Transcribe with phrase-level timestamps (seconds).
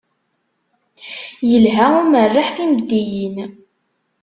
[1.53, 3.35] Ilha umerreḥ timeddiyin.